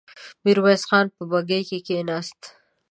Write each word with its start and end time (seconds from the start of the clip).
ميرويس 0.43 0.83
خان 0.89 1.05
په 1.15 1.23
بګۍ 1.31 1.61
کې 1.69 1.79
کېناست. 1.87 2.41